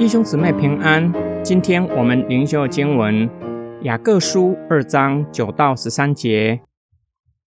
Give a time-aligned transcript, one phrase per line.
[0.00, 1.12] 弟兄姊妹平安，
[1.44, 3.28] 今天我们灵修经文
[3.82, 6.62] 雅各书二章九到十三节。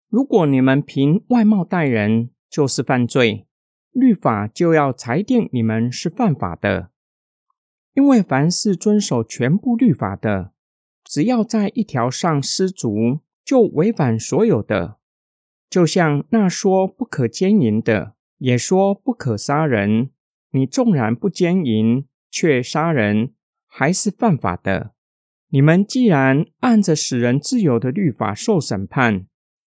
[0.10, 3.46] 如果你们凭外貌待人，就是犯罪，
[3.92, 6.90] 律法就要裁定你们是犯法的。
[7.94, 10.52] 因为凡是遵守全部律法的，
[11.04, 14.98] 只要在一条上失足，就违反所有的。
[15.72, 20.12] 就像那说不可奸淫的，也说不可杀人，
[20.52, 22.06] 你纵然不奸淫。
[22.34, 23.34] 却杀人
[23.68, 24.94] 还是犯法的。
[25.50, 29.28] 你们既然按着使人自由的律法受审判，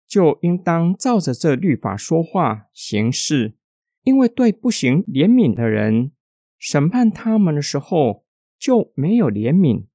[0.07, 3.57] 就应当照着这律法说话行事。
[4.05, 6.13] 因为对不行怜悯的人，
[6.61, 8.25] 审判他们的时候
[8.57, 9.87] 就没有怜悯，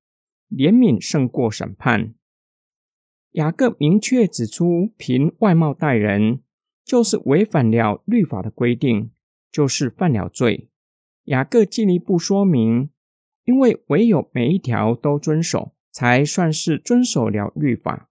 [0.50, 2.16] 怜悯胜过审判。
[3.34, 6.42] 雅各明确指出，凭外貌待人，
[6.84, 9.12] 就是违反了律法的规定，
[9.52, 10.70] 就是犯了罪。
[11.26, 12.90] 雅各进一步说明，
[13.46, 18.10] 因为唯有每一条都遵守，才算是遵守了律法。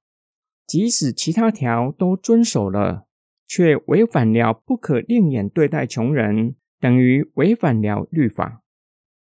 [0.67, 3.07] 即使其他条都遵守了，
[3.47, 8.63] 却违反了不可另眼对待穷人，等于违反了律法。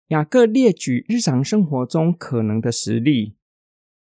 [0.08, 3.34] 雅各列举日常生活中可能的实例：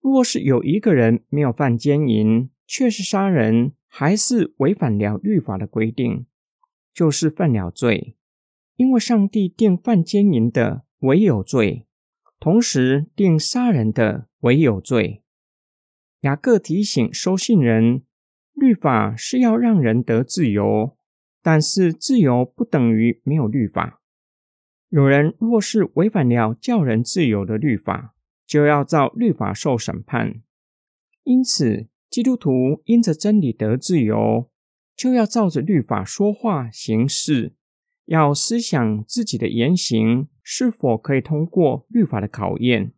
[0.03, 6.25] 若是有一个人没有犯奸淫，却是杀人，还是违反了律法的规定，
[6.93, 8.17] 就是犯了罪。
[8.75, 11.87] 因为上帝定犯奸淫的为有罪，
[12.37, 15.23] 同时定杀人的为有罪。
[16.21, 18.03] 雅各提醒收信人，
[18.53, 20.97] 律法是要让人得自由，
[21.41, 24.01] 但是自由不等于没有律法。
[24.89, 28.15] 有人若是违反了叫人自由的律法，
[28.45, 30.41] 就要照律法受审判。
[31.23, 34.49] 因此，基督徒因着真理得自由，
[34.95, 37.53] 就要照着律法说话行事。
[38.05, 42.91] 要思想自己的言行是否可以通过律法的考验。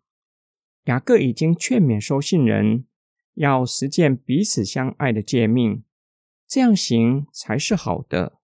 [0.86, 2.86] 雅各已经劝勉收信人
[3.36, 5.84] 要实践彼此相爱的诫命，
[6.48, 8.40] 这样行才是好的。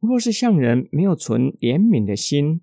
[0.00, 2.62] 若是向人没有存怜悯的心，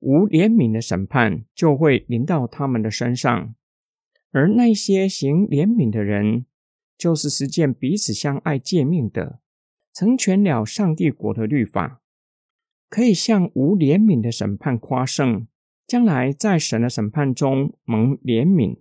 [0.00, 3.54] 无怜悯的审判就会临到他们的身上。
[4.32, 6.46] 而那些行怜悯的人，
[6.98, 9.40] 就是实践彼此相爱诫命的，
[9.94, 12.02] 成全了上帝国的律法。
[12.88, 15.48] 可以向无怜悯的审判夸胜，
[15.86, 18.78] 将来在神的审判中蒙怜悯。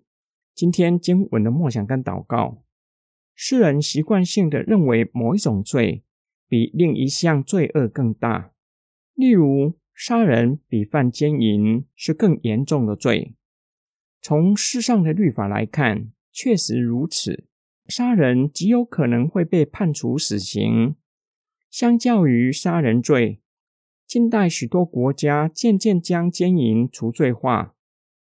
[0.53, 2.63] 今天经文的默想跟祷告，
[3.33, 6.03] 世人习惯性的认为某一种罪
[6.47, 8.51] 比另一项罪恶更大，
[9.15, 13.33] 例如杀人比犯奸淫是更严重的罪。
[14.21, 17.45] 从世上的律法来看，确实如此，
[17.87, 20.95] 杀人极有可能会被判处死刑。
[21.71, 23.39] 相较于杀人罪，
[24.05, 27.73] 近代许多国家渐渐将奸淫除罪化。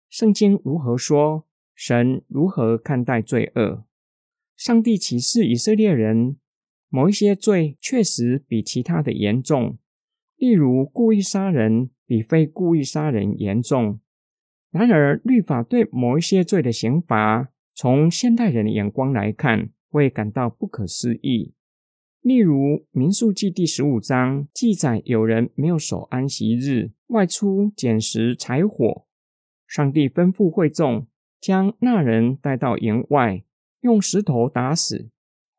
[0.09, 1.45] 圣经如何说？
[1.75, 3.85] 神如何看待罪恶？
[4.57, 6.37] 上帝启示以色列人，
[6.89, 9.79] 某一些罪确实比其他的严重，
[10.39, 14.01] 例如故意杀人比非故意杀人严重。
[14.71, 21.55] 然而，律法对某一些罪的刑罚，从现代人的眼光来看，会感到不可思议。
[22.21, 22.55] 例如
[22.93, 29.07] 《民数记》第十五章记载，有人没有守安息日，外出捡拾柴火。
[29.67, 31.07] 上帝吩咐会众
[31.41, 33.43] 将那人带到营外，
[33.81, 35.11] 用石头打死。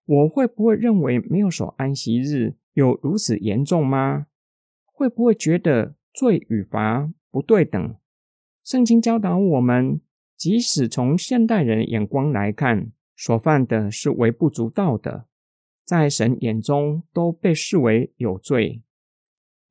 [0.06, 4.28] 我会不会认为没有守安息日有如此严重吗？
[5.00, 7.96] 会不会觉得罪与罚不对等？
[8.66, 10.02] 圣经教导我们，
[10.36, 15.28] 即使从现代人眼光来看，所犯的是微不足道的。
[15.86, 18.84] 在神眼中都被视为有罪，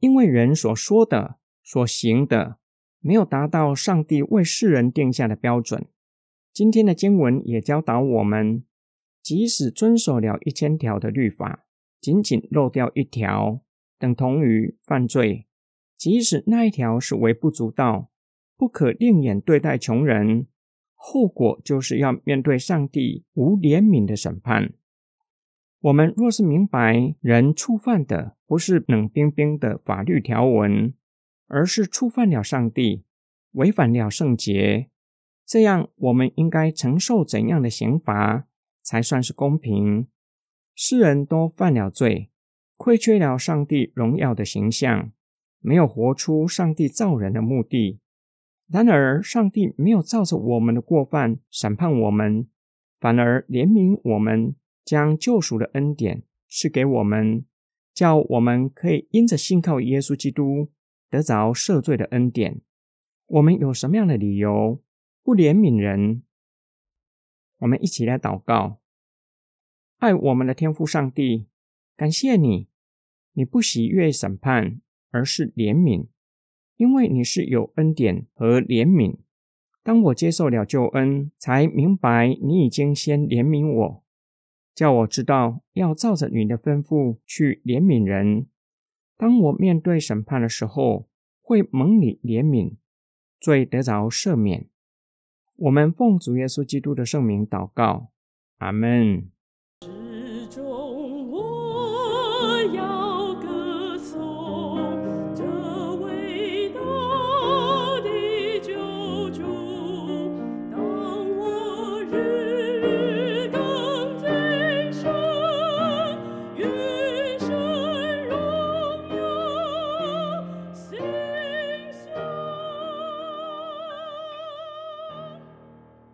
[0.00, 2.56] 因为人所说的、所行的
[3.00, 5.84] 没有达到上帝为世人定下的标准。
[6.54, 8.64] 今天的经文也教导我们，
[9.22, 11.66] 即使遵守了一千条的律法，
[12.00, 13.60] 仅仅漏掉一条，
[13.98, 15.46] 等同于犯罪。
[15.96, 18.10] 即使那一条是微不足道，
[18.56, 20.46] 不可另眼对待穷人，
[20.94, 24.72] 后果就是要面对上帝无怜悯的审判。
[25.80, 30.92] 我们若是明白人触犯的不是冷冰冰的法律条文，
[31.46, 33.04] 而是触犯了上帝，
[33.52, 34.88] 违反了圣洁，
[35.46, 38.46] 这样我们应该承受怎样的刑罚
[38.82, 40.08] 才算是公平？
[40.74, 42.30] 世人都犯了罪，
[42.78, 45.12] 亏缺了上帝荣耀的形象，
[45.60, 48.00] 没有活出上帝造人的目的。
[48.66, 52.48] 然而，上帝没有照着我们的过犯审判我们，
[52.98, 54.56] 反而怜悯我们。
[54.84, 57.44] 将救赎的恩典赐给我们，
[57.92, 60.70] 叫我们可以因着信靠耶稣基督
[61.10, 62.62] 得着赦罪的恩典。
[63.26, 64.82] 我们有什么样的理由
[65.22, 66.22] 不怜悯人？
[67.58, 68.80] 我们一起来祷告：
[69.98, 71.48] 爱我们的天父上帝，
[71.98, 72.68] 感谢你，
[73.32, 74.80] 你不喜悦审判，
[75.10, 76.06] 而是怜悯，
[76.76, 79.16] 因为你是有恩典和怜悯。
[79.82, 84.04] 当我接受了救恩，才明白你已经先怜悯我，
[84.76, 88.46] 叫我知道要照着你的吩咐去怜悯人。
[89.16, 91.08] 当我面对审判的时候，
[91.42, 92.76] 会蒙你怜悯，
[93.40, 94.68] 罪得着赦免。
[95.56, 98.12] 我们奉主耶稣基督的圣名祷告，
[98.58, 99.28] 阿门。